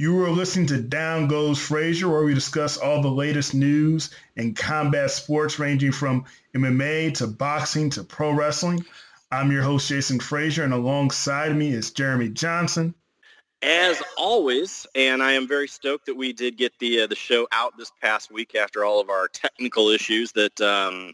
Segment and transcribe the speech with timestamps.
[0.00, 4.54] You were listening to Down Goes Frazier, where we discuss all the latest news in
[4.54, 8.82] combat sports, ranging from MMA to boxing to pro wrestling.
[9.30, 12.94] I'm your host, Jason Frazier, and alongside me is Jeremy Johnson.
[13.60, 17.46] As always, and I am very stoked that we did get the uh, the show
[17.52, 20.32] out this past week after all of our technical issues.
[20.32, 21.12] That um,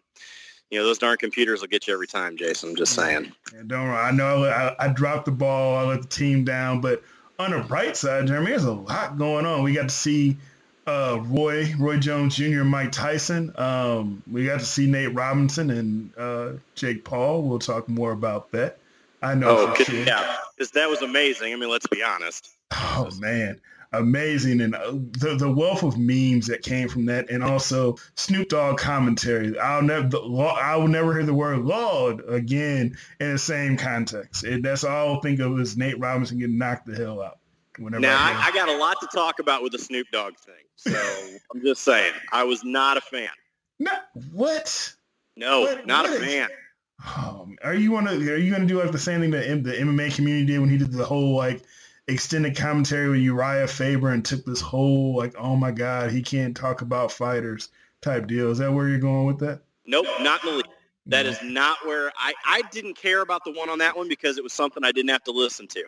[0.70, 2.70] you know, those darn computers will get you every time, Jason.
[2.70, 3.32] I'm just saying.
[3.52, 3.96] Yeah, don't worry.
[3.96, 5.74] I know I, I dropped the ball.
[5.74, 7.02] I let the team down, but
[7.38, 9.62] on the bright side, Jeremy, there's a lot going on.
[9.62, 10.36] We got to see
[10.86, 13.52] uh, Roy, Roy Jones Jr., Mike Tyson.
[13.56, 17.42] Um, we got to see Nate Robinson and uh, Jake Paul.
[17.42, 18.78] We'll talk more about that.
[19.22, 19.74] I know.
[19.76, 19.94] Oh, sure.
[20.04, 21.52] yeah, because that was amazing.
[21.52, 22.50] I mean, let's be honest.
[22.72, 23.60] Oh man,
[23.92, 28.48] amazing, and uh, the the wealth of memes that came from that, and also Snoop
[28.48, 29.58] Dogg commentary.
[29.58, 34.44] I'll never, I will never hear the word "Lord" again in the same context.
[34.44, 37.38] It, that's all I'll think of is Nate Robinson getting knocked the hell out.
[37.78, 40.36] Whenever now I, I, I, got a lot to talk about with the Snoop Dogg
[40.38, 40.90] thing, so
[41.54, 43.28] I'm just saying I was not a fan.
[43.78, 44.94] Not what?
[45.36, 46.48] No, what, not what a fan.
[47.16, 48.14] Um, are you want to?
[48.32, 50.70] Are you going to do like the same thing that the MMA community did when
[50.70, 51.62] he did the whole like
[52.08, 56.56] extended commentary with Uriah Faber and took this whole like, oh my God, he can't
[56.56, 58.50] talk about fighters type deal.
[58.50, 59.62] Is that where you're going with that?
[59.86, 60.66] Nope, not in the league.
[61.06, 61.30] That no.
[61.30, 64.44] is not where I, I didn't care about the one on that one because it
[64.44, 65.84] was something I didn't have to listen to.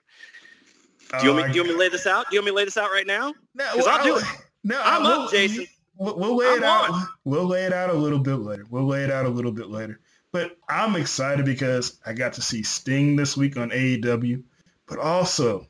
[1.21, 2.29] Do you, want me, do you want me to lay this out?
[2.29, 3.33] Do you want me to lay this out right now?
[3.57, 4.25] Because well, I'll do it.
[4.63, 5.67] No, I'm we'll, up, Jason.
[5.97, 6.91] We'll, we'll lay I'm it out.
[6.91, 7.09] On.
[7.25, 8.67] We'll lay it out a little bit later.
[8.69, 10.01] We'll lay it out a little bit later.
[10.33, 14.43] But I'm excited because I got to see Sting this week on AEW,
[14.87, 15.67] but also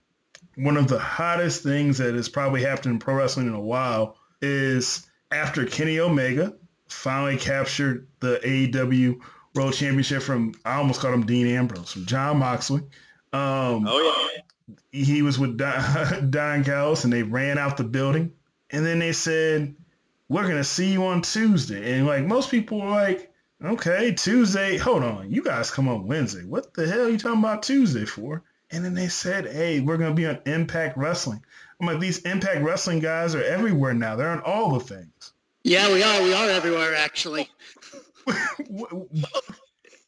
[0.58, 4.16] one of the hottest things that has probably happened in pro wrestling in a while
[4.42, 6.54] is after Kenny Omega
[6.88, 9.20] finally captured the AEW
[9.54, 12.80] World Championship from, I almost called him Dean Ambrose, from Jon Moxley.
[13.32, 14.74] Um, oh, yeah.
[14.90, 18.32] He was with Don, Don Callis and they ran out the building.
[18.70, 19.76] And then they said,
[20.28, 21.94] we're going to see you on Tuesday.
[21.94, 23.32] And like most people were like,
[23.64, 24.76] okay, Tuesday.
[24.76, 25.30] Hold on.
[25.30, 26.44] You guys come on Wednesday.
[26.44, 28.42] What the hell are you talking about Tuesday for?
[28.70, 31.42] And then they said, hey, we're going to be on Impact Wrestling.
[31.80, 34.16] I'm like, these Impact Wrestling guys are everywhere now.
[34.16, 35.32] They're on all the things.
[35.62, 36.22] Yeah, we are.
[36.22, 37.48] We are everywhere, actually.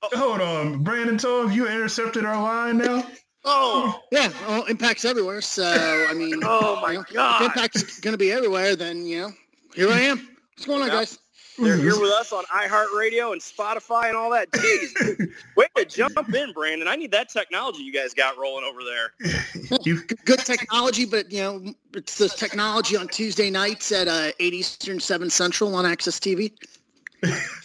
[0.03, 0.83] Hold on.
[0.83, 3.07] Brandon Tolle, you intercepted our line now?
[3.45, 4.01] Oh.
[4.13, 5.41] Yeah, well, Impact's everywhere.
[5.41, 5.65] So,
[6.09, 7.43] I mean, oh, my you know, God.
[7.43, 9.31] If Impact's going to be everywhere, then, you know,
[9.75, 10.19] here I am.
[10.55, 10.97] What's going on, yep.
[10.97, 11.19] guys?
[11.61, 14.51] They're here with us on iHeartRadio and Spotify and all that.
[14.51, 15.31] Jeez.
[15.57, 16.89] Wait to jump in, Brandon.
[16.89, 19.79] I need that technology you guys got rolling over there.
[19.83, 24.55] you, good technology, but, you know, it's the technology on Tuesday nights at uh, 8
[24.55, 26.53] Eastern, 7 Central on AXS TV.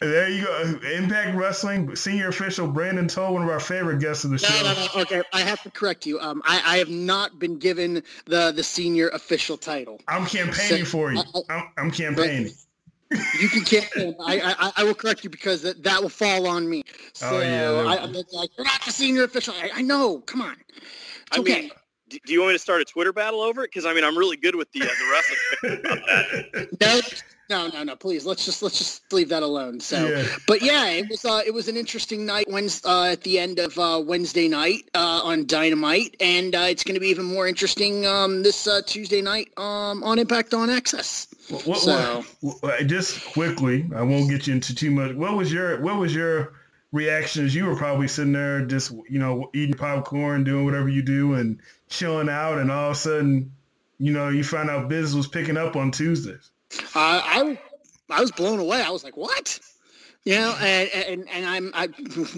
[0.00, 0.78] there you go.
[0.94, 4.52] Impact Wrestling senior official Brandon Tolle, one of our favorite guests of the show.
[4.62, 5.02] No, no, no.
[5.02, 6.18] Okay, I have to correct you.
[6.18, 10.00] Um, I, I have not been given the the senior official title.
[10.08, 11.22] I'm campaigning so, for you.
[11.48, 12.52] I, am I'm campaigning.
[13.10, 14.16] You can campaign.
[14.20, 16.82] I, I I will correct you because that, that will fall on me.
[17.12, 17.90] So oh, yeah.
[17.90, 19.54] I, am like, you're not the senior official.
[19.56, 20.18] I, I know.
[20.20, 20.56] Come on.
[20.68, 21.60] It's I okay.
[21.60, 21.70] Mean,
[22.08, 23.70] do you want me to start a Twitter battle over it?
[23.72, 26.80] Because I mean, I'm really good with the uh, the wrestling about.
[26.80, 27.00] No,
[27.50, 27.96] no, no, no.
[27.96, 29.80] Please, let's just let's just leave that alone.
[29.80, 30.24] So, yeah.
[30.46, 33.58] but yeah, it was uh, it was an interesting night Wednesday, uh, at the end
[33.58, 37.46] of uh, Wednesday night uh, on Dynamite, and uh, it's going to be even more
[37.46, 41.66] interesting um, this uh, Tuesday night um, on Impact on AXS.
[41.66, 45.14] What, so, what, just quickly, I won't get you into too much.
[45.14, 46.54] What was your what was your
[46.92, 47.54] reactions?
[47.54, 51.60] You were probably sitting there just you know eating popcorn, doing whatever you do, and
[51.88, 53.52] chilling out, and all of a sudden,
[53.98, 56.50] you know, you find out business was picking up on Tuesdays.
[56.94, 57.58] Uh, I
[58.10, 58.82] I was blown away.
[58.82, 59.58] I was like, what?
[60.24, 61.88] You know, and, and, and I'm, I,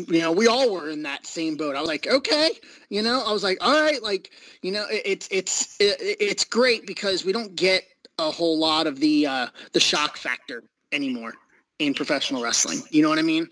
[0.08, 1.76] you know, we all were in that same boat.
[1.76, 2.50] I was like, okay,
[2.88, 4.32] you know, I was like, all right, like,
[4.62, 7.84] you know, it, it's, it's, it, it's great because we don't get
[8.18, 11.34] a whole lot of the, uh, the shock factor anymore
[11.78, 12.82] in professional wrestling.
[12.90, 13.48] You know what I mean?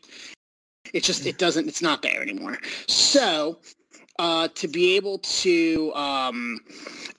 [0.93, 2.59] It's just, it doesn't, it's not there anymore.
[2.89, 3.61] So
[4.19, 6.61] uh, to be able to um,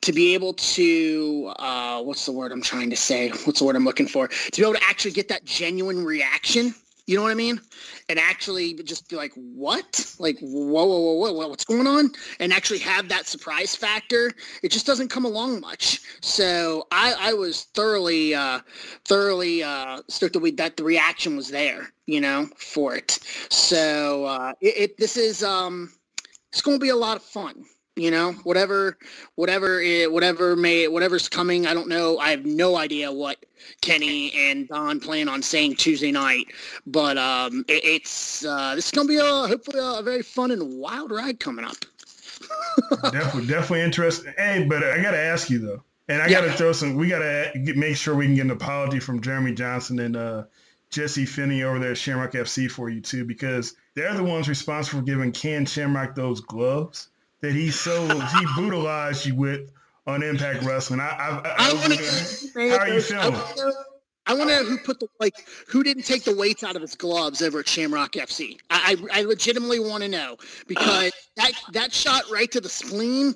[0.01, 3.29] to be able to uh, what's the word I'm trying to say?
[3.29, 4.27] What's the word I'm looking for?
[4.27, 6.73] To be able to actually get that genuine reaction.
[7.07, 7.61] You know what I mean?
[8.09, 10.15] And actually just be like, what?
[10.17, 12.11] Like, whoa, whoa, whoa, whoa, what's going on?
[12.39, 14.31] And actually have that surprise factor.
[14.63, 16.01] It just doesn't come along much.
[16.21, 18.61] So I, I was thoroughly, uh,
[19.03, 23.19] thoroughly uh, stoked that, we, that the reaction was there, you know, for it.
[23.51, 25.91] So uh, it, it this is, um,
[26.55, 27.65] it's going to be a lot of fun.
[27.97, 28.97] You know, whatever,
[29.35, 31.67] whatever, it, whatever may, whatever's coming.
[31.67, 32.17] I don't know.
[32.17, 33.45] I have no idea what
[33.81, 36.47] Kenny and Don plan on saying Tuesday night,
[36.85, 40.51] but um, it, it's uh, this is going to be a hopefully a very fun
[40.51, 41.77] and wild ride coming up.
[43.11, 44.33] definitely, definitely interesting.
[44.37, 46.41] Hey, but I got to ask you though, and I yeah.
[46.41, 46.95] got to throw some.
[46.95, 50.43] We got to make sure we can get an apology from Jeremy Johnson and uh,
[50.95, 54.99] Jesse Finney over there at Shamrock FC for you too, because they're the ones responsible
[54.99, 57.09] for giving Ken Shamrock those gloves
[57.41, 59.73] that he so he brutalized you with
[60.07, 61.01] on Impact Wrestling.
[61.01, 63.35] I, I, I, I wanna, how are you feeling?
[64.27, 66.81] I want to know who put the like who didn't take the weights out of
[66.81, 68.59] his gloves over at Shamrock FC.
[68.69, 70.37] I I, I legitimately want to know
[70.67, 73.35] because that that shot right to the spleen,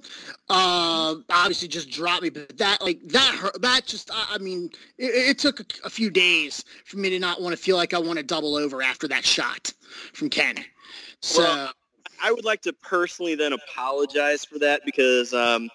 [0.50, 2.30] uh, obviously just dropped me.
[2.30, 5.90] But that like that hurt, that just I, I mean it, it took a, a,
[5.90, 8.82] few days for me to not want to feel like I want to double over
[8.82, 9.72] after that shot
[10.14, 10.56] from Ken.
[11.22, 11.44] So.
[11.44, 11.72] Well,
[12.22, 15.70] I would like to personally then apologize for that because um,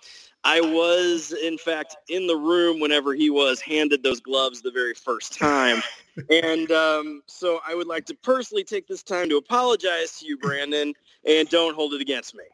[0.44, 4.94] I was, in fact, in the room whenever he was handed those gloves the very
[4.94, 5.82] first time.
[6.30, 10.36] and um, so I would like to personally take this time to apologize to you,
[10.36, 10.92] Brandon,
[11.26, 12.44] and don't hold it against me.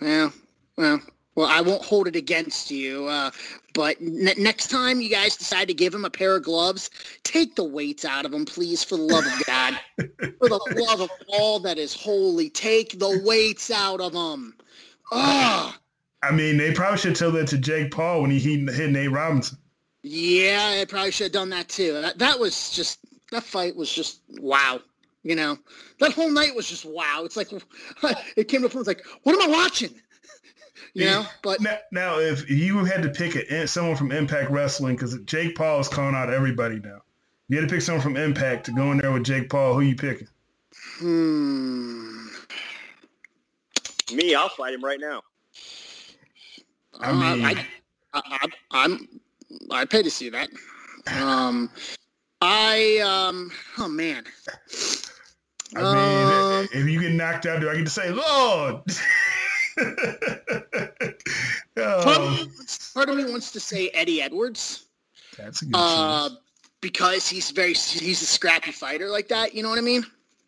[0.00, 0.30] Yeah,
[0.76, 1.00] well,
[1.34, 3.06] well, I won't hold it against you.
[3.06, 3.30] Uh,
[3.74, 6.90] but next time you guys decide to give him a pair of gloves,
[7.22, 9.78] take the weights out of them, please, for the love of God.
[10.38, 14.54] for the love of all that is holy, take the weights out of them.
[15.12, 15.78] Ah.
[16.22, 19.58] I mean, they probably should tell that to Jake Paul when he hit Nate Robinson.
[20.02, 21.92] Yeah, they probably should have done that too.
[22.00, 22.98] That, that was just
[23.30, 24.80] that fight was just wow.
[25.22, 25.58] You know,
[25.98, 27.22] that whole night was just wow.
[27.24, 27.52] It's like
[28.36, 28.80] it came to a point.
[28.80, 29.94] It's like, what am I watching?
[30.94, 34.96] you know, but now, now, if you had to pick a, someone from Impact Wrestling,
[34.96, 37.00] because Jake Paul is calling out everybody now.
[37.48, 39.74] You had to pick someone from Impact to go in there with Jake Paul.
[39.74, 40.28] Who you picking?
[40.98, 42.28] Hmm.
[44.14, 45.22] Me, I'll fight him right now.
[47.02, 47.46] I mean,
[48.12, 49.20] uh, I, I, am
[49.70, 50.48] I pay to see that.
[51.18, 51.70] Um,
[52.40, 54.24] I um, oh man.
[55.76, 58.82] I mean, um, if you get knocked out, do I get to say, Lord?
[61.76, 62.02] oh.
[62.02, 62.50] part, of me,
[62.94, 64.86] part, of me, wants to say Eddie Edwards.
[65.38, 66.30] That's a good uh,
[66.80, 69.54] Because he's very he's a scrappy fighter like that.
[69.54, 70.04] You know what I mean?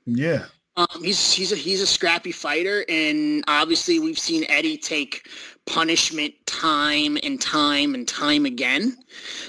[0.06, 0.46] Yeah.
[0.76, 5.28] Um, he's he's a he's a scrappy fighter, and obviously we've seen Eddie take
[5.66, 8.96] punishment time and time and time again.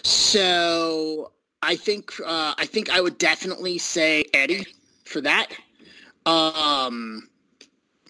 [0.04, 1.32] So
[1.62, 4.66] I think uh, I think I would definitely say Eddie
[5.06, 5.48] for that.
[6.26, 7.30] Um,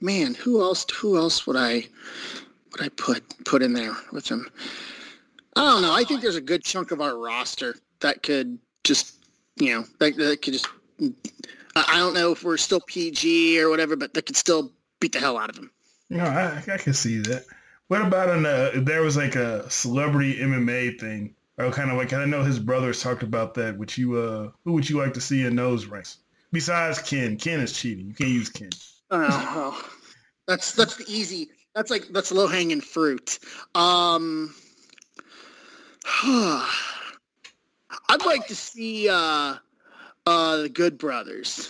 [0.01, 0.85] man, who else?
[0.95, 1.85] Who else would I
[2.71, 4.49] would I put put in there with him?
[5.55, 5.93] I don't know.
[5.93, 9.23] I think there's a good chunk of our roster that could just
[9.57, 10.67] you know that, that could just.
[11.75, 15.19] I don't know if we're still PG or whatever, but they could still beat the
[15.19, 15.71] hell out of him.
[16.09, 17.45] No, I, I can see that.
[17.87, 21.35] What about an, uh, there was like a celebrity MMA thing?
[21.57, 23.77] Or kind of like, I know his brothers talked about that.
[23.77, 26.17] Would you, uh, who would you like to see in those ranks?
[26.51, 27.37] Besides Ken.
[27.37, 28.07] Ken is cheating.
[28.07, 28.69] You can't use Ken.
[29.11, 29.91] Oh,
[30.47, 33.37] that's, that's the easy, that's like, that's low hanging fruit.
[33.75, 34.55] Um,
[36.23, 36.65] I'd
[38.25, 39.55] like to see, uh,
[40.25, 41.69] uh, the Good Brothers.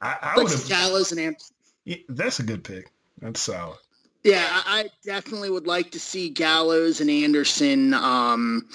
[0.00, 1.54] I, I would have Gallows and Anderson.
[1.84, 2.90] Yeah, that's a good pick.
[3.20, 3.78] That's solid.
[4.26, 8.68] Yeah, I definitely would like to see Gallows and Anderson um,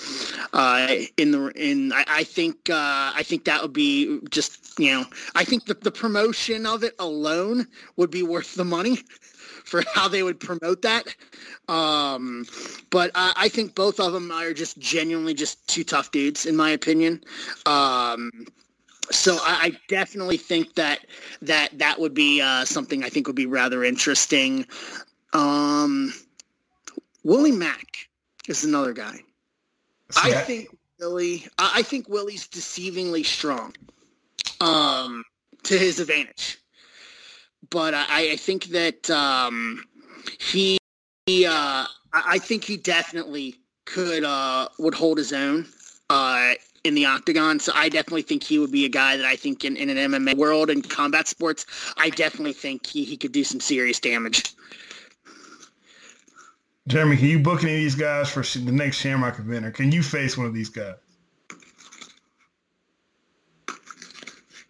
[0.54, 1.92] uh, in the in.
[1.92, 5.04] I, I think uh, I think that would be just you know
[5.36, 7.68] I think the, the promotion of it alone
[7.98, 9.00] would be worth the money
[9.64, 11.16] for how they would promote that.
[11.68, 12.46] Um,
[12.90, 16.56] but I, I, think both of them are just genuinely just two tough dudes in
[16.56, 17.24] my opinion.
[17.66, 18.30] Um,
[19.12, 21.06] so I, I, definitely think that
[21.42, 24.66] that that would be uh, something I think would be rather interesting.
[25.34, 26.14] Um,
[27.24, 28.10] Willie Mack
[28.48, 29.20] is another guy.
[30.18, 30.70] I think
[31.00, 31.48] Willie.
[31.58, 33.74] I think Willie's deceivingly strong,
[34.60, 35.24] um,
[35.64, 36.61] to his advantage.
[37.70, 39.86] But I, I think that um,
[40.40, 40.78] he,
[41.26, 45.68] he uh, I think he definitely could uh, would hold his own
[46.10, 46.54] uh,
[46.84, 47.60] in the octagon.
[47.60, 50.12] So I definitely think he would be a guy that I think in, in an
[50.12, 51.66] MMA world and combat sports,
[51.98, 54.54] I definitely think he, he could do some serious damage.
[56.88, 59.92] Jeremy, can you book any of these guys for the next Shamrock event, or can
[59.92, 60.96] you face one of these guys?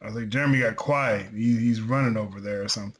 [0.02, 1.28] I was like, Jeremy got quiet.
[1.34, 3.00] He, he's running over there or something.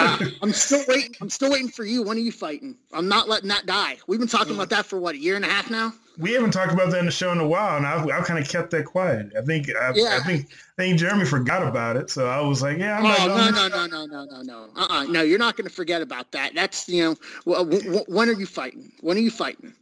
[0.00, 1.14] uh, I'm still waiting.
[1.20, 2.02] I'm still waiting for you.
[2.02, 2.76] When are you fighting?
[2.92, 3.98] I'm not letting that die.
[4.06, 5.92] We've been talking about that for what a year and a half now.
[6.18, 8.38] We haven't talked about that in the show in a while, and I've, I've kind
[8.38, 9.32] of kept that quiet.
[9.38, 10.18] I think I, yeah.
[10.20, 13.28] I think I think Jeremy forgot about it, so I was like, yeah, I'm oh,
[13.28, 15.04] no, no, no, no, no, no, no, uh-uh.
[15.04, 15.22] no.
[15.22, 16.54] You're not going to forget about that.
[16.54, 18.92] That's you know, w- w- when are you fighting?
[19.00, 19.72] When are you fighting?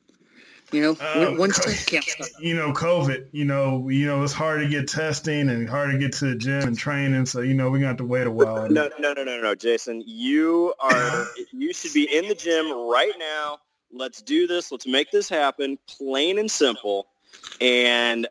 [0.73, 2.39] You know, oh, once camp starts.
[2.41, 3.29] You know, COVID.
[3.33, 6.35] You know, you know, it's hard to get testing and hard to get to the
[6.37, 7.27] gym and training.
[7.27, 8.69] So you know, we're gonna have to wait a while.
[8.69, 10.03] No, no, no, no, no, Jason.
[10.07, 11.27] You are.
[11.53, 13.59] you should be in the gym right now.
[13.93, 14.71] Let's do this.
[14.71, 15.79] Let's make this happen.
[15.89, 17.09] Plain and simple.
[17.61, 18.29] And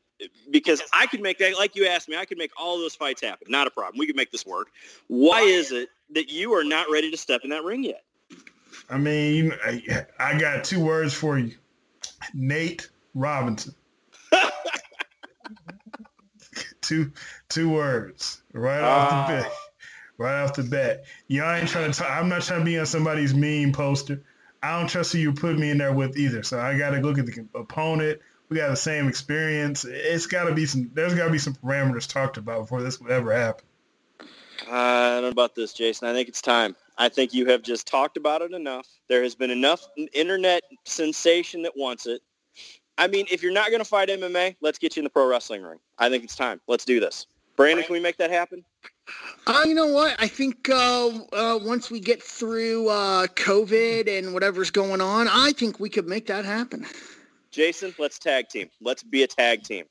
[0.51, 3.21] because I could make that, like you asked me, I could make all those fights
[3.21, 3.47] happen.
[3.49, 3.97] Not a problem.
[3.97, 4.69] We could make this work.
[5.07, 8.03] Why is it that you are not ready to step in that ring yet?
[8.89, 11.55] I mean, I, I got two words for you.
[12.33, 13.75] Nate Robinson.
[16.81, 17.11] two
[17.49, 19.27] two words right uh, off the ah.
[19.27, 19.51] bat.
[20.17, 21.05] Right off the bat.
[21.27, 24.21] Y'all ain't trying to talk, I'm not trying to be on somebody's meme poster.
[24.61, 26.43] I don't trust who you put me in there with either.
[26.43, 28.19] So I got to look at the opponent.
[28.49, 29.85] We got the same experience.
[29.85, 30.91] It's got to be some.
[30.93, 33.65] There's got to be some parameters talked about before this would ever happen.
[34.69, 36.07] I don't know about this, Jason.
[36.07, 36.75] I think it's time.
[36.99, 38.85] I think you have just talked about it enough.
[39.07, 42.21] There has been enough internet sensation that wants it.
[42.97, 45.25] I mean, if you're not going to fight MMA, let's get you in the pro
[45.25, 45.79] wrestling ring.
[45.97, 46.59] I think it's time.
[46.67, 47.25] Let's do this.
[47.55, 48.63] Brandon, can we make that happen?
[49.47, 50.15] Uh, you know what?
[50.19, 55.53] I think uh, uh, once we get through uh, COVID and whatever's going on, I
[55.53, 56.85] think we could make that happen.
[57.51, 58.69] Jason, let's tag team.
[58.81, 59.85] Let's be a tag team.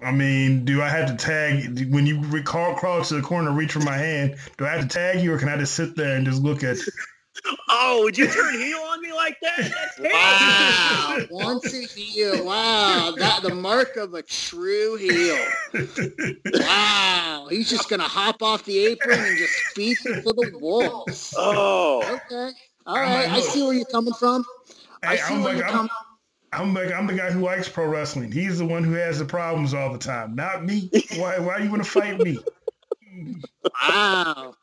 [0.00, 3.72] I mean, do I have to tag when you crawl, crawl to the corner, reach
[3.72, 4.36] for my hand?
[4.58, 6.64] Do I have to tag you, or can I just sit there and just look
[6.64, 6.92] at you?
[7.70, 9.58] Oh, would you turn heel on me like that?
[9.58, 12.44] That's wow, once a heel.
[12.44, 15.38] Wow, that the mark of a true heel.
[16.54, 21.34] Wow, he's just gonna hop off the apron and just feed it to the walls.
[21.36, 22.52] Oh, okay,
[22.86, 23.30] all right.
[23.30, 24.44] I see where you're coming from.
[25.02, 25.90] I see where you're coming.
[26.52, 28.30] I'm like I'm the guy who likes pro wrestling.
[28.30, 30.90] He's the one who has the problems all the time, not me.
[31.16, 32.38] Why why you want to fight me?
[33.88, 34.54] Wow.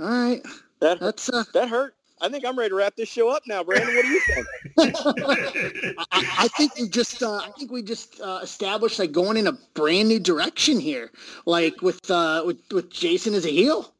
[0.00, 0.42] All right.
[0.80, 1.94] That that's uh, that hurt.
[2.20, 3.94] I think I'm ready to wrap this show up now, Brandon.
[3.94, 4.46] What do you think?
[4.78, 9.46] I, I, think we just uh, I think we just uh, established like going in
[9.46, 11.10] a brand new direction here,
[11.46, 13.92] like with uh, with with Jason as a heel.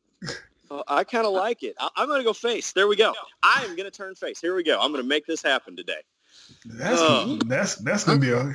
[0.69, 1.77] Well, I kind of like it.
[1.79, 2.73] I, am going to go face.
[2.73, 3.15] There we go.
[3.43, 4.41] I am going to turn face.
[4.41, 4.81] Here we go.
[4.81, 6.03] I'm going to make this happen today.
[6.65, 8.55] That's uh, that's that's gonna be a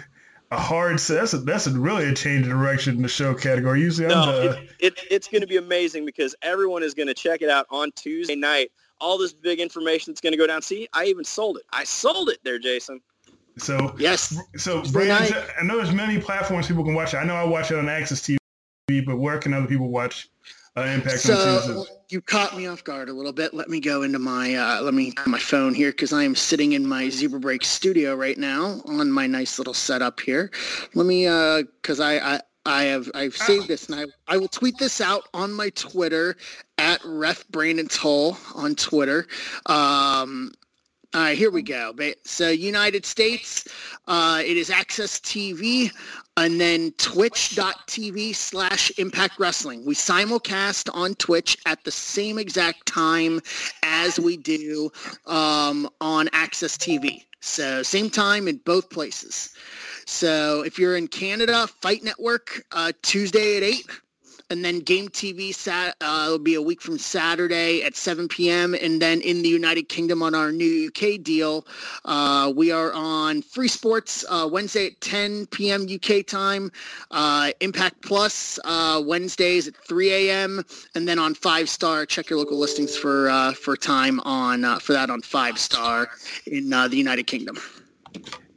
[0.53, 3.81] a hard that's a, that's a really a change of direction in the show category.
[3.81, 7.13] Usually, no, the, it, it, it's going to be amazing because everyone is going to
[7.13, 8.71] check it out on Tuesday night.
[9.01, 10.61] All this big information that's going to go down.
[10.61, 11.63] See, I even sold it.
[11.73, 13.01] I sold it there, Jason.
[13.57, 14.37] So yes.
[14.57, 17.17] So Brandon, I know there's many platforms people can watch it.
[17.17, 18.37] I know I watch it on AXS
[18.89, 20.29] TV, but where can other people watch
[20.75, 23.53] uh, Impact so, You caught me off guard a little bit.
[23.53, 26.73] Let me go into my uh, let me my phone here because I am sitting
[26.73, 30.51] in my Zebra Break studio right now on my nice little setup here.
[30.95, 34.47] Let me because uh, I, I I have I've saved this and I, I will
[34.47, 36.37] tweet this out on my Twitter
[36.77, 39.27] at ref Brandon Tolle on Twitter.
[39.65, 40.53] Um,
[41.13, 41.93] all right, here we go.
[42.23, 43.67] So United States,
[44.07, 45.91] uh, it is AXS TV
[46.37, 49.85] and then twitch.tv slash impact wrestling.
[49.85, 53.41] We simulcast on Twitch at the same exact time
[53.83, 54.91] as we do
[55.27, 57.25] um, on AXS TV.
[57.41, 59.53] So same time in both places.
[60.05, 63.85] So if you're in Canada, Fight Network, uh, Tuesday at 8
[64.53, 68.75] and then Game TV sat uh, will be a week from Saturday at 7 p.m.
[68.75, 71.65] And then in the United Kingdom on our new UK deal,
[72.05, 75.87] uh, we are on Free Sports uh, Wednesday at 10 p.m.
[75.91, 76.71] UK time,
[77.09, 80.63] uh, Impact Plus uh, Wednesdays at 3 a.m.
[80.93, 84.93] And then on Five Star, check your local listings for uh, for time on for
[84.93, 86.09] that on Five Star
[86.45, 87.57] in the United Kingdom.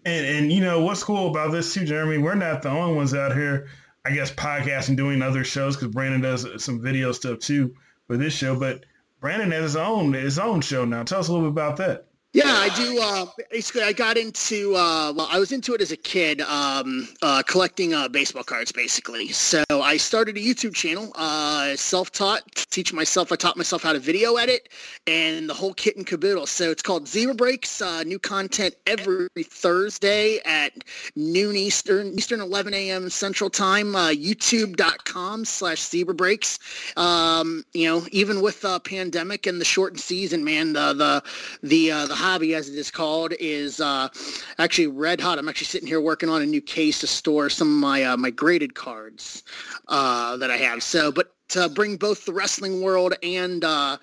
[0.05, 2.19] And and you know what's cool about this too, Jeremy?
[2.19, 3.69] We're not the only ones out here
[4.07, 7.75] I guess podcasting, doing other shows because Brandon does some video stuff too
[8.07, 8.57] for this show.
[8.57, 8.85] But
[9.21, 11.03] Brandon has his own his own show now.
[11.03, 12.06] Tell us a little bit about that.
[12.37, 13.01] Yeah, I do.
[13.01, 17.09] Uh, basically, I got into, uh, well, I was into it as a kid, um,
[17.23, 19.29] uh, collecting uh, baseball cards, basically.
[19.29, 23.33] So I started a YouTube channel, uh, self-taught, teach myself.
[23.33, 24.69] I taught myself how to video edit
[25.07, 26.45] and the whole kit and caboodle.
[26.45, 30.73] So it's called Zebra Breaks, uh, new content every Thursday at
[31.15, 33.09] noon Eastern, Eastern 11 a.m.
[33.09, 36.59] Central Time, youtube.com slash Zebra Breaks.
[36.99, 41.23] Um, you know, even with the pandemic and the shortened season, man, the, the,
[41.63, 44.09] the, the hobby, as it is called, is uh,
[44.59, 45.39] actually red hot.
[45.39, 48.17] I'm actually sitting here working on a new case to store some of my uh,
[48.17, 49.45] my graded cards
[49.87, 50.83] uh, that I have.
[50.83, 53.99] So, but to bring both the wrestling world and uh,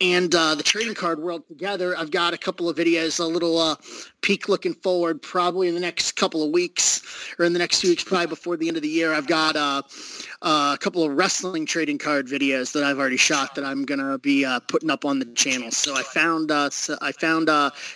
[0.00, 1.96] and uh, the trading card world together.
[1.96, 3.76] I've got a couple of videos, a little uh,
[4.20, 7.02] peek looking forward, probably in the next couple of weeks
[7.38, 9.12] or in the next few weeks, probably before the end of the year.
[9.12, 9.82] I've got uh,
[10.42, 14.18] uh a couple of wrestling trading card videos that I've already shot that I'm gonna
[14.18, 15.70] be uh, putting up on the channel.
[15.70, 17.48] So I found uh, so I found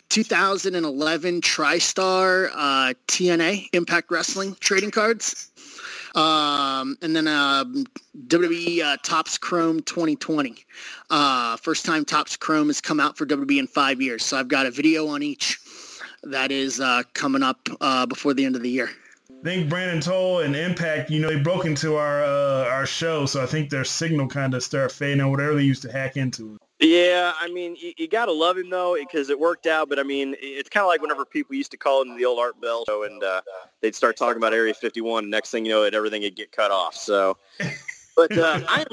[0.09, 5.50] 2011 TriStar TNA Impact Wrestling trading cards.
[6.15, 7.65] Um, and then uh,
[8.27, 10.65] WWE uh, Topps Chrome 2020.
[11.09, 14.25] Uh, first time Topps Chrome has come out for WWE in five years.
[14.25, 15.59] So I've got a video on each
[16.23, 18.91] that is uh, coming up uh, before the end of the year.
[19.31, 23.25] I think Brandon Tolle and Impact, you know, they broke into our uh, our show,
[23.25, 26.19] so I think their signal kind of started fading or whatever they used to hack
[26.19, 26.59] into.
[26.81, 29.89] Yeah, I mean, you, you got to love him though because it worked out.
[29.89, 32.39] But I mean, it's kind of like whenever people used to call into the old
[32.39, 33.43] Art Bell show and uh,
[33.83, 35.25] they'd start talking about Area 51.
[35.25, 36.95] And next thing you know, it everything would get cut off.
[36.95, 37.37] So,
[38.17, 38.87] but uh, I'm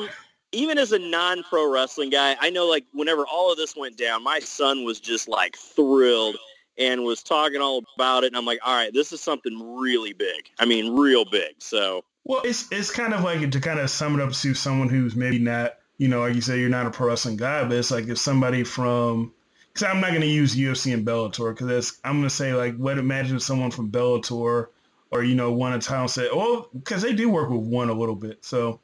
[0.52, 4.22] even as a non-pro wrestling guy, I know like whenever all of this went down,
[4.22, 6.36] my son was just like thrilled
[6.78, 8.28] and was talking all about it.
[8.28, 10.50] And I'm like, all right, this is something really big.
[10.60, 11.56] I mean, real big.
[11.60, 12.04] So.
[12.26, 15.16] Well, it's it's kind of like to kind of sum it up to someone who's
[15.16, 17.92] maybe not you know, like you say, you're not a pro wrestling guy, but it's
[17.92, 19.34] like if somebody from,
[19.74, 22.54] because I'm not going to use UFC and Bellator, because that's I'm going to say
[22.54, 24.68] like, what imagine if someone from Bellator
[25.10, 27.94] or, you know, one in town said, well, because they do work with one a
[27.94, 28.44] little bit.
[28.44, 28.80] So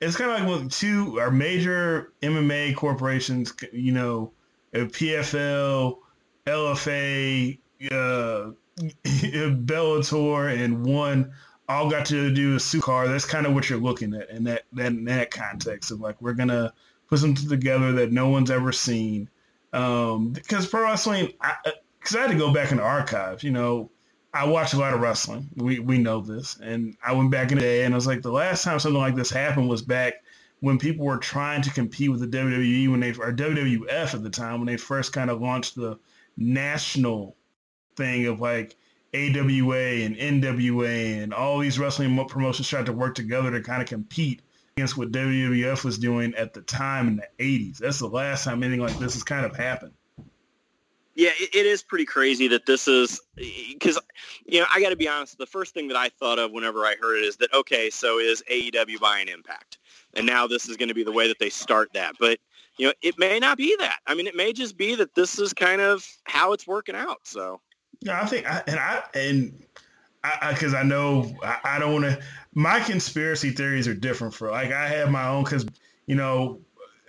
[0.00, 4.32] it's kind of like with two, our major MMA corporations, you know,
[4.74, 5.98] PFL,
[6.46, 7.58] LFA,
[7.90, 8.50] uh,
[9.04, 11.32] Bellator, and one
[11.68, 13.08] all got to do a suit car.
[13.08, 16.20] That's kind of what you're looking at in that, that in that context of like
[16.20, 16.72] we're gonna
[17.08, 19.28] put something together that no one's ever seen.
[19.72, 23.42] Um, because pro wrestling, because I, I, had to go back in the archives.
[23.42, 23.90] You know,
[24.32, 25.48] I watch a lot of wrestling.
[25.56, 28.22] We we know this, and I went back in the day, and I was like,
[28.22, 30.14] the last time something like this happened was back
[30.60, 34.30] when people were trying to compete with the WWE when they or WWF at the
[34.30, 35.98] time when they first kind of launched the
[36.36, 37.36] national
[37.96, 38.76] thing of like
[39.14, 43.88] AWA and NWA and all these wrestling promotions tried to work together to kind of
[43.88, 44.42] compete
[44.76, 47.78] against what WWF was doing at the time in the 80s.
[47.78, 49.92] That's the last time anything like this has kind of happened.
[51.14, 53.98] Yeah, it, it is pretty crazy that this is because,
[54.46, 55.36] you know, I got to be honest.
[55.36, 58.20] The first thing that I thought of whenever I heard it is that, okay, so
[58.20, 59.78] is AEW buying Impact?
[60.14, 62.14] And now this is going to be the way that they start that.
[62.20, 62.38] But,
[62.76, 63.98] you know, it may not be that.
[64.06, 67.18] I mean, it may just be that this is kind of how it's working out.
[67.24, 67.60] So.
[68.00, 69.66] Yeah, I think, I, and I and
[70.22, 72.20] I because I, I, know I, I don't want to.
[72.54, 75.66] My conspiracy theories are different for like I have my own because
[76.06, 76.60] you know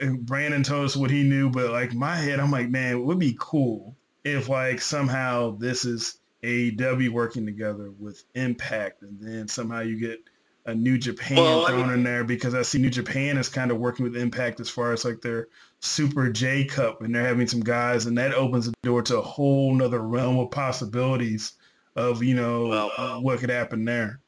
[0.02, 3.20] Brandon told us what he knew, but like my head, I'm like, man, it would
[3.20, 9.82] be cool if like somehow this is AEW working together with Impact, and then somehow
[9.82, 10.24] you get
[10.66, 13.50] a New Japan well, thrown I mean, in there because I see New Japan is
[13.50, 15.48] kind of working with Impact as far as like their
[15.82, 19.22] Super J Cup, and they're having some guys, and that opens the door to a
[19.22, 21.54] whole nother realm of possibilities
[21.96, 24.20] of you know well, uh, what could happen there.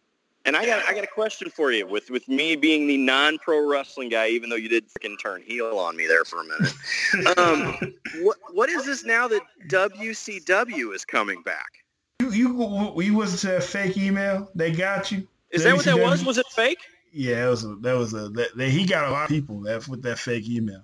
[0.46, 1.86] And I got I got a question for you.
[1.86, 5.44] With with me being the non pro wrestling guy, even though you did freaking turn
[5.44, 10.96] heel on me there for a minute, um, what what is this now that WCW
[10.96, 11.84] is coming back?
[12.20, 14.50] You you you was to a fake email.
[14.56, 15.28] They got you.
[15.52, 16.26] Is that what that was?
[16.26, 16.80] Was it fake?
[17.12, 17.66] Yeah, it was.
[17.66, 18.30] A, that was a.
[18.30, 20.82] That, that, he got a lot of people that with that fake email.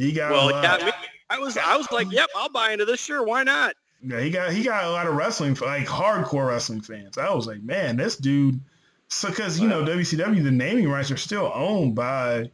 [0.00, 0.50] He got well.
[0.50, 0.92] Yeah, me,
[1.28, 1.58] I was.
[1.58, 3.00] I was like, yep, I'll buy into this.
[3.00, 3.74] Sure, why not?
[4.02, 7.18] Yeah, he got he got a lot of wrestling like hardcore wrestling fans.
[7.18, 8.60] I was like, man, this dude.
[9.08, 12.50] So because you know WCW, the naming rights are still owned by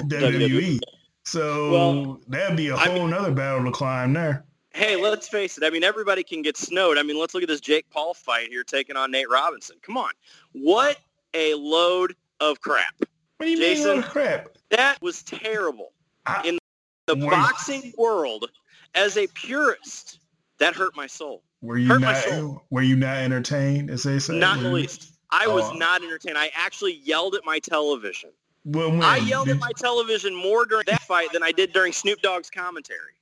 [0.00, 0.48] WWE.
[0.48, 0.80] WWE.
[1.22, 4.44] So well, that'd be a whole I mean, other battle to climb there.
[4.74, 5.62] Hey, let's face it.
[5.62, 6.98] I mean, everybody can get snowed.
[6.98, 9.76] I mean, let's look at this Jake Paul fight here taking on Nate Robinson.
[9.82, 10.10] Come on.
[10.50, 10.98] What
[11.34, 12.94] a load of crap.
[13.36, 14.48] What do you Jason, mean load of crap?
[14.70, 15.92] That was terrible.
[16.26, 16.58] I, In
[17.06, 18.50] the boxing world,
[18.94, 20.20] as a purist,
[20.58, 21.42] that hurt my soul.
[21.60, 22.62] Were you hurt not?
[22.70, 24.38] Were you not entertained, as they say?
[24.38, 25.12] Not the least.
[25.30, 25.74] I was oh.
[25.74, 26.36] not entertained.
[26.36, 28.30] I actually yelled at my television.
[28.64, 31.92] Well, when, I yelled at my television more during that fight than I did during
[31.92, 33.14] Snoop Dogg's commentary.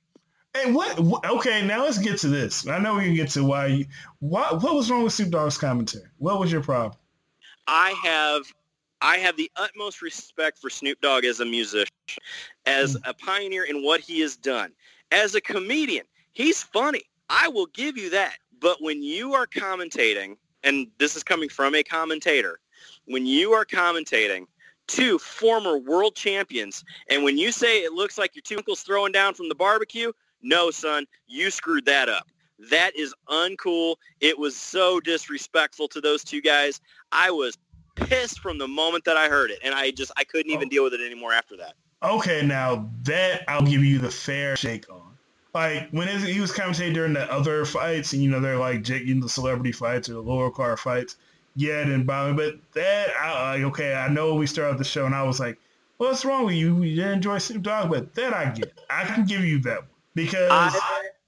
[0.53, 0.99] Hey, what?
[1.25, 2.67] Okay, now let's get to this.
[2.67, 3.85] I know we can get to why you.
[4.19, 4.61] What?
[4.61, 6.05] What was wrong with Snoop Dogg's commentary?
[6.17, 6.99] What was your problem?
[7.67, 8.43] I have
[9.01, 11.93] I have the utmost respect for Snoop Dogg as a musician,
[12.65, 13.09] as hmm.
[13.09, 14.71] a pioneer in what he has done.
[15.11, 17.03] As a comedian, he's funny.
[17.29, 18.37] I will give you that.
[18.59, 22.59] But when you are commentating, and this is coming from a commentator,
[23.05, 24.45] when you are commentating
[24.87, 29.11] two former world champions, and when you say it looks like your two uncles throwing
[29.11, 30.11] down from the barbecue,
[30.43, 32.27] no, son, you screwed that up.
[32.69, 33.95] That is uncool.
[34.19, 36.79] It was so disrespectful to those two guys.
[37.11, 37.57] I was
[38.07, 40.69] pissed from the moment that I heard it, and I just I couldn't even oh.
[40.69, 41.75] deal with it anymore after that.
[42.03, 45.11] okay, now that I'll give you the fair shake on.
[45.53, 49.15] Like when he was commentating during the other fights, and you know they're like you
[49.15, 51.17] know, the celebrity fights or the lower car fights.
[51.55, 54.85] Yeah, it didn't bother me, but that I, like okay, I know we started the
[54.85, 55.57] show, and I was like,
[55.97, 56.81] "What's wrong with you?
[56.83, 59.87] You didn't enjoy Snoop Dogg?" But that I get, I can give you that one
[60.15, 60.73] because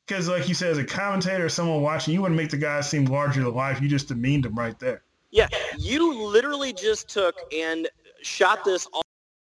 [0.07, 3.05] because like you said, as a commentator, someone watching, you wouldn't make the guy seem
[3.05, 3.81] larger than life.
[3.81, 5.01] You just demeaned him right there.
[5.33, 5.47] Yeah,
[5.79, 7.89] you literally just took and
[8.21, 9.01] shot this all,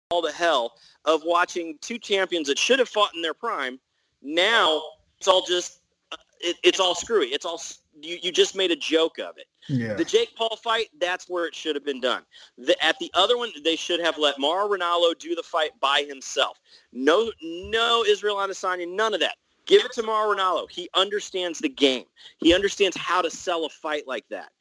[0.09, 3.77] all to hell of watching two champions that should have fought in their prime.
[4.21, 4.81] Now
[5.19, 5.81] it's all just
[6.13, 7.27] uh, it, it's all screwy.
[7.27, 7.61] It's all
[8.01, 9.47] you, you just made a joke of it.
[9.67, 9.95] Yeah.
[9.95, 12.23] The Jake Paul fight, that's where it should have been done.
[12.57, 16.05] The, at the other one, they should have let Mauro Ranallo do the fight by
[16.07, 16.57] himself.
[16.93, 19.35] No, no Israel Adesanya, none of that.
[19.65, 20.71] Give it to Mauro Ranallo.
[20.71, 22.05] He understands the game.
[22.37, 24.51] He understands how to sell a fight like that.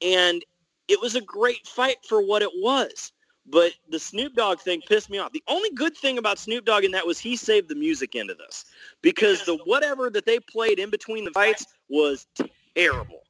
[0.00, 0.42] And
[0.88, 3.12] it was a great fight for what it was.
[3.50, 5.32] But the Snoop Dogg thing pissed me off.
[5.32, 8.34] The only good thing about Snoop Dogg in that was he saved the music into
[8.34, 8.66] this
[9.00, 12.26] because the whatever that they played in between the fights was
[12.74, 13.22] terrible.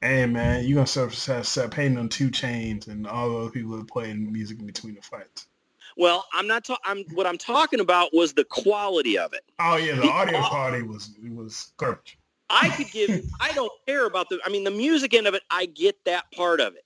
[0.00, 3.88] Hey man, you gonna start, start painting on 2 Chainz and all those people that
[3.88, 5.46] play music in between the fights.
[5.96, 6.64] Well, I'm not.
[6.64, 9.42] Ta- I'm what I'm talking about was the quality of it.
[9.58, 12.18] Oh yeah, the, the audio quality was was garbage.
[12.50, 13.24] I could give.
[13.40, 14.38] I don't care about the.
[14.44, 15.42] I mean, the music end of it.
[15.50, 16.84] I get that part of it,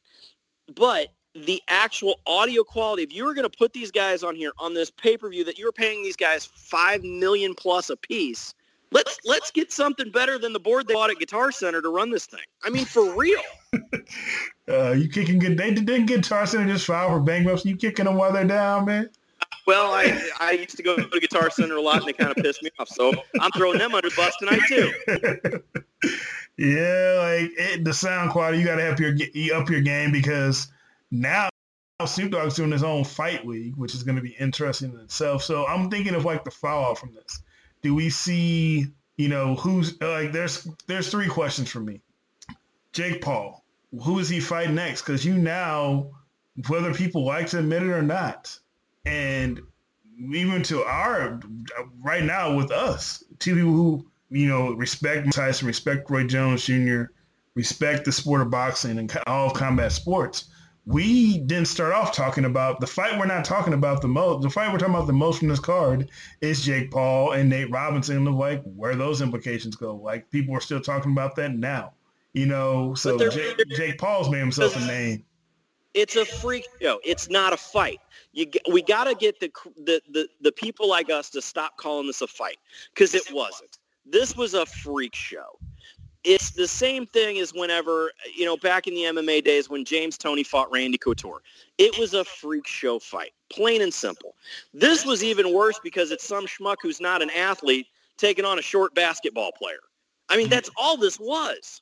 [0.75, 3.03] but the actual audio quality.
[3.03, 5.45] If you were going to put these guys on here on this pay per view
[5.45, 8.55] that you were paying these guys five million plus a piece,
[8.93, 12.11] let's let's get something better than the board they bought at Guitar Center to run
[12.11, 12.41] this thing.
[12.65, 13.41] I mean, for real.
[14.69, 15.57] uh, you kicking good?
[15.57, 17.71] They didn't Guitar Center just file for bankruptcy.
[17.71, 19.11] You kicking them while they're down, man.
[19.67, 22.43] Well, I I used to go to Guitar Center a lot, and they kind of
[22.43, 22.89] pissed me off.
[22.89, 25.63] So I'm throwing them under the bus tonight too.
[26.61, 29.13] yeah, like it, the sound quality, you got to up your
[29.57, 30.69] up your game because
[31.11, 31.49] now
[32.05, 35.43] Snoop Dogg's doing his own fight league, which is going to be interesting in itself.
[35.43, 37.41] So I'm thinking of like the fallout from this.
[37.81, 42.03] Do we see, you know, who's uh, like there's there's three questions for me.
[42.93, 43.65] Jake Paul,
[44.03, 45.01] who is he fighting next?
[45.01, 46.11] Because you now,
[46.69, 48.55] whether people like to admit it or not,
[49.07, 49.63] and
[50.19, 51.41] even to our
[52.03, 57.05] right now with us, two people who you know respect Tyson, respect Roy Jones Jr.,
[57.55, 60.49] respect the sport of boxing and all combat sports
[60.87, 64.43] we didn't start off talking about the fight we're not talking about the most.
[64.43, 67.71] The fight we're talking about the most from this card is Jake Paul and Nate
[67.71, 68.27] Robinson.
[68.27, 69.95] Of like where those implications go.
[69.97, 71.93] Like people are still talking about that now.
[72.33, 75.25] You know, so Jake, Jake, Paul's made himself a name.
[75.95, 77.01] It's a freak show.
[77.05, 77.99] It's not a fight.
[78.33, 79.51] You we got to get the,
[79.85, 82.59] the the the people like us to stop calling this a fight
[82.95, 83.79] because it wasn't.
[84.11, 85.59] This was a freak show
[86.25, 90.19] it's the same thing as whenever, you know, back in the MMA days when James
[90.19, 91.41] Toney fought Randy Couture.
[91.79, 94.35] It was a freak show fight, plain and simple.
[94.75, 97.87] This was even worse because it's some schmuck who's not an athlete
[98.19, 99.81] taking on a short basketball player.
[100.29, 101.81] I mean, that's all this was.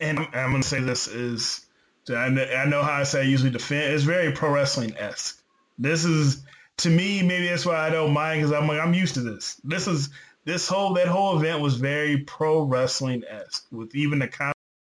[0.00, 1.66] And I'm going to say this is,
[2.10, 5.42] I know how I say I usually defend, it's very pro wrestling-esque.
[5.78, 6.44] This is,
[6.78, 9.58] to me, maybe that's why I don't mind because I'm like, I'm used to this.
[9.64, 10.10] This is
[10.44, 14.52] this whole that whole event was very pro wrestling esque with even the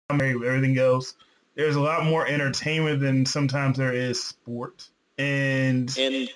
[0.09, 1.15] commentary, everything else.
[1.55, 6.29] There's a lot more entertainment than sometimes there is sport, and and,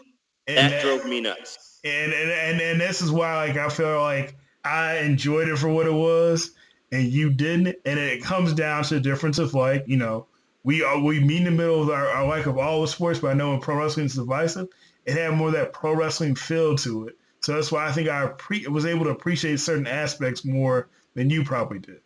[0.47, 1.80] and that, that, drove me nuts.
[1.84, 5.69] And, and and and this is why like I feel like I enjoyed it for
[5.69, 6.52] what it was,
[6.91, 7.78] and you didn't.
[7.86, 10.26] And it comes down to the difference of like you know
[10.63, 13.19] we are we meet in the middle of our, our like of all the sports,
[13.19, 14.67] but I know in pro wrestling is divisive.
[15.06, 18.27] It had more that pro wrestling feel to it so that's why I think I
[18.27, 21.99] pre- was able to appreciate certain aspects more than you probably did.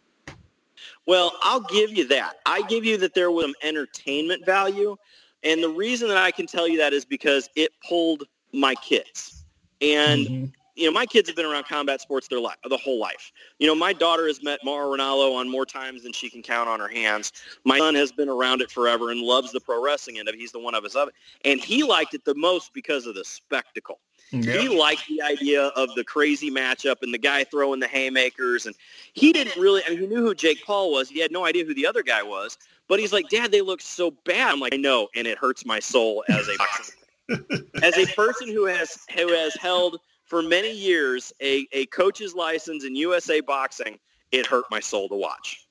[1.06, 2.38] Well, I'll give you that.
[2.45, 4.97] I give you that there was some entertainment value.
[5.43, 9.45] And the reason that I can tell you that is because it pulled my kids.
[9.80, 10.45] And, mm-hmm.
[10.76, 13.32] you know, my kids have been around combat sports their life, the whole life.
[13.60, 16.67] You know, my daughter has met Mauro Ranallo on more times than she can count
[16.67, 17.32] on her hands.
[17.63, 20.39] My son has been around it forever and loves the pro wrestling end of it.
[20.39, 21.13] He's the one of us of it.
[21.45, 24.00] And he liked it the most because of the spectacle.
[24.32, 24.60] Yep.
[24.60, 28.66] He liked the idea of the crazy matchup and the guy throwing the haymakers.
[28.66, 28.76] And
[29.13, 31.10] he didn't really, I mean, he knew who Jake Paul was.
[31.10, 32.58] He had no idea who the other guy was.
[32.88, 34.52] But he's like, Dad, they look so bad.
[34.52, 37.34] I'm like, I know, and it hurts my soul as a
[37.84, 42.86] as a person who has who has held for many years a, a coach's license
[42.86, 44.00] in USA boxing.
[44.32, 45.68] It hurt my soul to watch.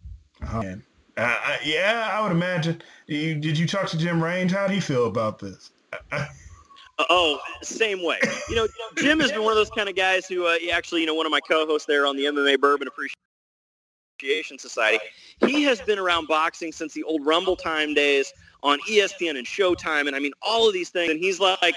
[0.51, 0.83] Oh, man.
[1.16, 2.83] Uh, yeah, I would imagine.
[3.07, 4.51] Did you, did you talk to Jim Range?
[4.53, 5.71] How do he feel about this?
[6.99, 8.19] Oh, same way.
[8.49, 11.07] You know, Jim has been one of those kind of guys who uh, actually, you
[11.07, 14.99] know, one of my co-hosts there on the MMA Bourbon Appreciation Society.
[15.45, 18.33] He has been around boxing since the old Rumble Time days
[18.63, 21.11] on ESPN and Showtime, and I mean all of these things.
[21.11, 21.77] And he's like,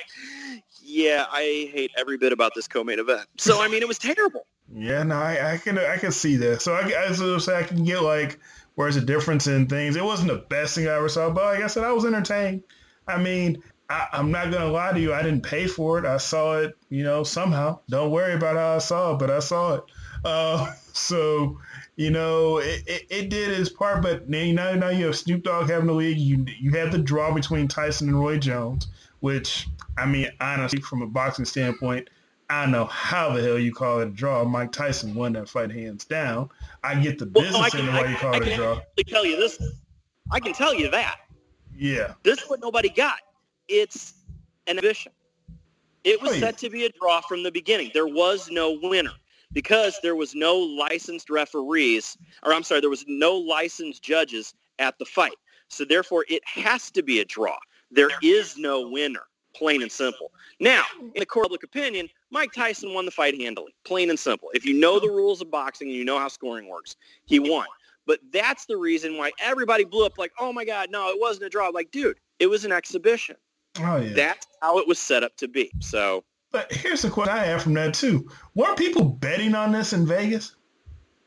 [0.81, 4.45] "Yeah, I hate every bit about this co-main event." So I mean, it was terrible.
[4.73, 6.61] Yeah, no, I, I can I can see that.
[6.61, 8.39] So I, I, I can get like
[8.75, 9.97] where's the difference in things.
[9.97, 12.63] It wasn't the best thing I ever saw, but like I said, I was entertained.
[13.07, 15.13] I mean, I, am not gonna lie to you.
[15.13, 16.05] I didn't pay for it.
[16.05, 17.79] I saw it, you know, somehow.
[17.89, 19.83] Don't worry about how I saw it, but I saw it.
[20.23, 21.57] Uh, so,
[21.95, 24.03] you know, it, it, it, did its part.
[24.03, 26.19] But now, now you have Snoop Dogg having the league.
[26.19, 28.87] You you had the draw between Tyson and Roy Jones,
[29.21, 32.09] which I mean, honestly, from a boxing standpoint,
[32.51, 34.43] I don't know how the hell you call it a draw.
[34.45, 36.49] Mike Tyson won that fight hands down.
[36.83, 38.73] I get the business well, can, in way you call I, it a draw.
[38.73, 39.59] I can tell you this.
[40.31, 41.21] I can tell you that.
[41.75, 42.13] Yeah.
[42.21, 43.19] This is what nobody got
[43.69, 44.13] it's
[44.67, 45.11] an exhibition.
[46.03, 47.91] It was set to be a draw from the beginning.
[47.93, 49.11] There was no winner
[49.51, 54.97] because there was no licensed referees, or I'm sorry, there was no licensed judges at
[54.97, 55.35] the fight.
[55.67, 57.57] So therefore, it has to be a draw.
[57.91, 59.23] There is no winner,
[59.55, 60.31] plain and simple.
[60.59, 64.19] Now, in the court of public opinion, Mike Tyson won the fight handily, plain and
[64.19, 64.49] simple.
[64.53, 67.65] If you know the rules of boxing and you know how scoring works, he won.
[68.05, 71.45] But that's the reason why everybody blew up like, oh my God, no, it wasn't
[71.45, 71.69] a draw.
[71.69, 73.35] Like, dude, it was an exhibition.
[73.79, 74.13] Oh, yeah.
[74.13, 75.71] That's how it was set up to be.
[75.79, 76.23] So.
[76.51, 78.29] But here's the question I have from that too.
[78.55, 80.55] Weren't people betting on this in Vegas?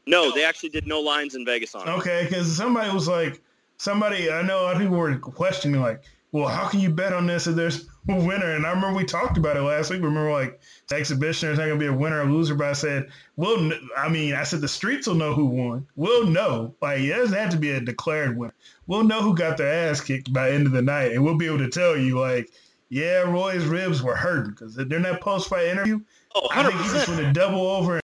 [0.06, 1.92] No, they actually did no lines in Vegas on it.
[1.92, 3.40] Okay, because somebody was like,
[3.76, 6.02] somebody I know a lot of people were questioning like,
[6.32, 8.52] well, how can you bet on this if there's winner?
[8.52, 10.02] And I remember we talked about it last week.
[10.02, 12.54] Remember, like the exhibition, there's not gonna be a winner or loser.
[12.54, 15.86] But I said, well, I mean, I said the streets will know who won.
[15.96, 16.74] We'll know.
[16.80, 18.54] Like it doesn't have to be a declared winner.
[18.86, 21.36] We'll know who got their ass kicked by the end of the night, and we'll
[21.36, 22.50] be able to tell you, like,
[22.88, 26.00] yeah, Roy's ribs were hurting because during that post fight interview,
[26.34, 26.56] oh, 100%.
[26.56, 28.00] I think he just went to double over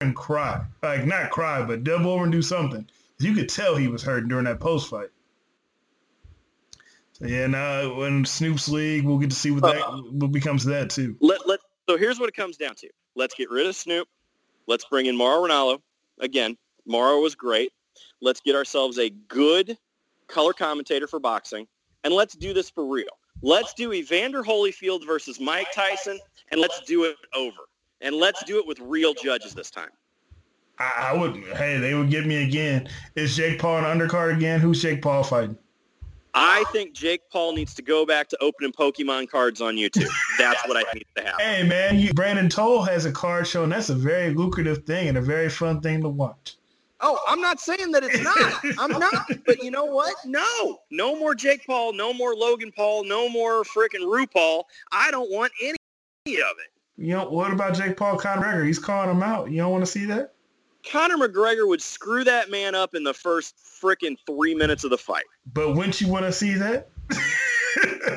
[0.00, 2.86] and cry, like not cry, but double over and do something.
[3.18, 5.10] You could tell he was hurting during that post fight.
[7.22, 10.72] Yeah, now when Snoop's league, we'll get to see what that uh, what becomes of
[10.72, 11.16] that too.
[11.20, 12.88] Let let so here's what it comes down to.
[13.14, 14.08] Let's get rid of Snoop.
[14.66, 15.80] Let's bring in Mauro Ranallo.
[16.20, 16.56] Again,
[16.86, 17.72] Mauro was great.
[18.20, 19.76] Let's get ourselves a good
[20.26, 21.66] color commentator for boxing,
[22.04, 23.10] and let's do this for real.
[23.40, 26.18] Let's do Evander Holyfield versus Mike Tyson,
[26.50, 27.58] and let's do it over.
[28.00, 29.90] And let's do it with real judges this time.
[30.78, 31.36] I, I would.
[31.56, 32.88] Hey, they would get me again.
[33.14, 34.60] Is Jake Paul an undercard again?
[34.60, 35.56] Who's Jake Paul fighting?
[36.34, 40.08] I think Jake Paul needs to go back to opening Pokemon cards on YouTube.
[40.38, 41.40] That's what I need to have.
[41.40, 45.08] Hey man, you, Brandon Tolle has a card show, and that's a very lucrative thing
[45.08, 46.56] and a very fun thing to watch.
[47.04, 48.78] Oh, I'm not saying that it's not.
[48.78, 49.26] I'm not.
[49.44, 50.14] But you know what?
[50.24, 50.78] No.
[50.90, 51.92] No more Jake Paul.
[51.92, 53.04] No more Logan Paul.
[53.04, 54.62] No more freaking RuPaul.
[54.92, 55.76] I don't want any
[56.26, 56.70] of it.
[56.96, 58.66] You know, what about Jake Paul, Conor McGregor?
[58.66, 59.50] He's calling him out.
[59.50, 60.34] You don't want to see that?
[60.90, 64.98] Conor McGregor would screw that man up in the first freaking three minutes of the
[64.98, 65.24] fight.
[65.52, 66.88] But wouldn't you want to see that?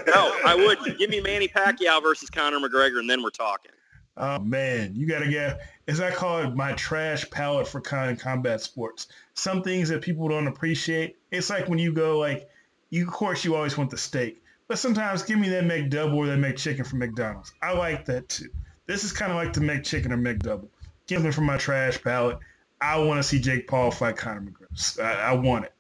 [0.08, 0.98] no, I would.
[0.98, 3.72] Give me Manny Pacquiao versus Conor McGregor, and then we're talking.
[4.18, 5.60] Oh man, you gotta get.
[5.88, 9.08] As I call it, my trash palette for kind of combat sports.
[9.34, 11.18] Some things that people don't appreciate.
[11.32, 12.50] It's like when you go like,
[12.90, 16.28] you of course you always want the steak, but sometimes give me that McDouble or
[16.28, 17.54] that McChicken from McDonald's.
[17.62, 18.50] I like that too.
[18.88, 20.70] This is kind of like the McChicken or McDouble.
[21.08, 22.40] Give them from my trash palette.
[22.86, 25.02] I want to see Jake Paul fight Conor McGregor.
[25.02, 25.74] I, I want it.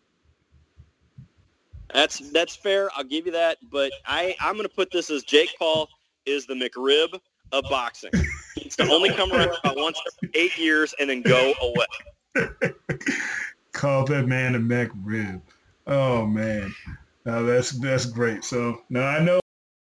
[1.93, 2.89] That's that's fair.
[2.95, 3.57] I'll give you that.
[3.71, 5.87] But I I'm going to put this as Jake Paul
[6.25, 7.19] is the McRib
[7.51, 8.11] of boxing.
[8.57, 12.49] It's to only come around about once every eight years and then go away.
[13.71, 15.41] Call that man a McRib.
[15.85, 16.73] Oh man,
[17.25, 18.43] no, that's that's great.
[18.43, 19.39] So now I know,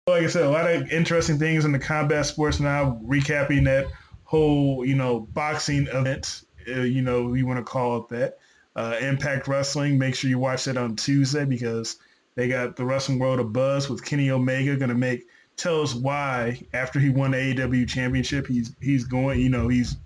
[0.08, 2.58] like I said, a lot of interesting things in the combat sports.
[2.58, 3.86] Now recapping that
[4.24, 8.38] whole you know boxing event you know, you want to call it that.
[8.74, 9.98] Uh, Impact Wrestling.
[9.98, 11.96] Make sure you watch that on Tuesday because
[12.34, 15.94] they got the Wrestling World of Buzz with Kenny Omega going to make tell us
[15.94, 19.40] why after he won the AEW championship he's he's going.
[19.40, 19.96] You know, he's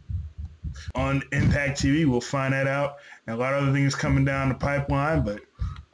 [0.94, 2.06] on Impact TV.
[2.06, 2.96] We'll find that out.
[3.26, 5.40] And a lot of other things coming down the pipeline, but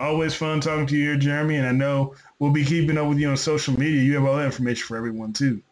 [0.00, 1.56] always fun talking to you here, Jeremy.
[1.56, 4.02] And I know we'll be keeping up with you on social media.
[4.02, 5.62] You have all that information for everyone too.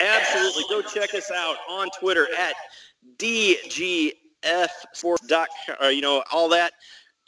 [0.00, 0.64] Absolutely.
[0.68, 2.54] Go check us out on Twitter at
[3.18, 4.12] DG
[4.44, 5.48] F Sports dot
[5.82, 6.72] uh, you know all that.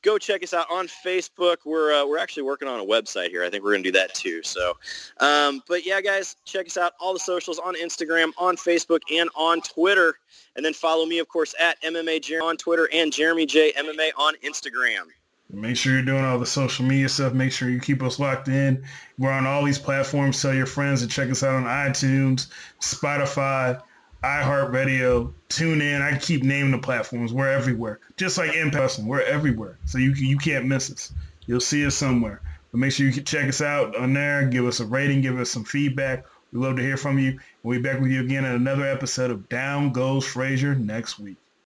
[0.03, 1.57] Go check us out on Facebook.
[1.65, 3.43] We're uh, we're actually working on a website here.
[3.43, 4.43] I think we're gonna do that too.
[4.43, 4.75] So,
[5.19, 9.29] um, but yeah, guys, check us out all the socials on Instagram, on Facebook, and
[9.35, 10.15] on Twitter.
[10.55, 14.11] And then follow me, of course, at MMA Jeremy on Twitter and Jeremy J MMA
[14.17, 15.07] on Instagram.
[15.51, 17.33] Make sure you're doing all the social media stuff.
[17.33, 18.85] Make sure you keep us locked in.
[19.17, 20.43] We're on all these platforms.
[20.43, 22.49] Tell your friends to check us out on iTunes,
[22.81, 23.81] Spotify,
[24.27, 26.03] iHeartRadio, tune in.
[26.03, 27.33] I keep naming the platforms.
[27.33, 28.01] We're everywhere.
[28.17, 29.79] Just like Impact Wrestling, we're everywhere.
[29.85, 31.13] So you you can't miss us.
[31.47, 32.41] You'll see us somewhere.
[32.73, 34.47] But make sure you check us out on there.
[34.49, 35.21] Give us a rating.
[35.21, 36.27] Give us some feedback.
[36.53, 37.39] We love to hear from you.
[37.63, 41.37] We'll be back with you again in another episode of Down Goes Frazier next week.